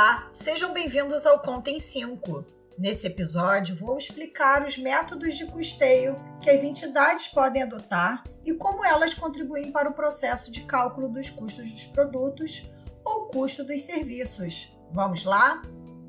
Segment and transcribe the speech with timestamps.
[0.00, 2.46] Olá, sejam bem-vindos ao Conta em 5.
[2.78, 8.82] Nesse episódio, vou explicar os métodos de custeio que as entidades podem adotar e como
[8.82, 12.66] elas contribuem para o processo de cálculo dos custos dos produtos
[13.04, 14.74] ou custo dos serviços.
[14.90, 15.60] Vamos lá?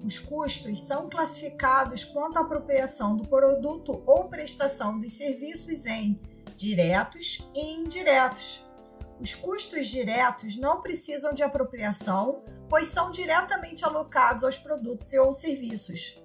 [0.05, 6.17] Os custos são classificados quanto à apropriação do produto ou prestação dos serviços em
[6.55, 8.65] diretos e indiretos.
[9.21, 15.31] Os custos diretos não precisam de apropriação, pois são diretamente alocados aos produtos e ou
[15.31, 16.15] serviços.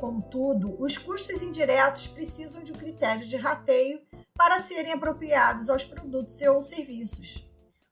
[0.00, 4.00] Contudo, os custos indiretos precisam de um critério de rateio
[4.34, 7.46] para serem apropriados aos produtos e ou serviços.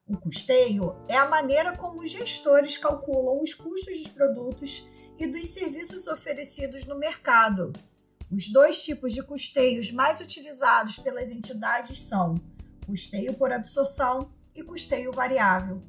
[0.07, 4.87] O custeio é a maneira como os gestores calculam os custos dos produtos
[5.19, 7.71] e dos serviços oferecidos no mercado.
[8.31, 12.35] Os dois tipos de custeios mais utilizados pelas entidades são
[12.87, 15.81] custeio por absorção e custeio variável.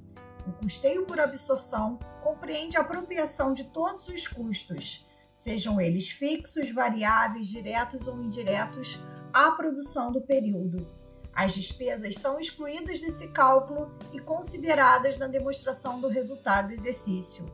[0.48, 7.48] O custeio por absorção compreende a apropriação de todos os custos, sejam eles fixos, variáveis,
[7.48, 9.00] diretos ou indiretos,
[9.34, 10.88] à produção do período.
[11.34, 17.46] As despesas são excluídas desse cálculo e consideradas na demonstração do resultado do exercício.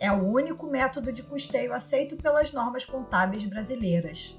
[0.00, 4.36] É o único método de custeio aceito pelas normas contábeis brasileiras.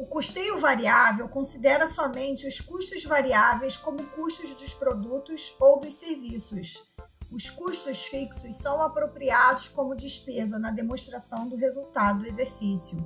[0.00, 6.90] O custeio variável considera somente os custos variáveis como custos dos produtos ou dos serviços.
[7.30, 12.98] Os custos fixos são apropriados como despesa na demonstração do resultado do exercício.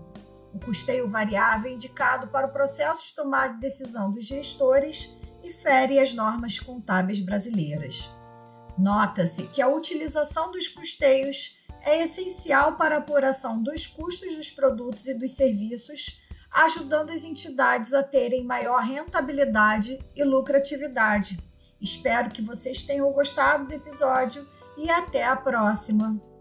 [0.55, 5.11] O custeio variável é indicado para o processo de tomada de decisão dos gestores
[5.43, 8.09] e fere as normas contábeis brasileiras.
[8.79, 15.09] Nota-se que a utilização dos custeios é essencial para a apuração dos custos dos produtos
[15.09, 16.23] e dos serviços
[16.55, 21.39] ajudando as entidades a terem maior rentabilidade e lucratividade.
[21.81, 26.34] Espero que vocês tenham gostado do episódio e até a próxima!